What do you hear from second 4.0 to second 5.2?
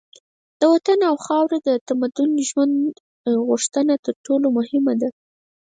تر ټولو مهمه ده.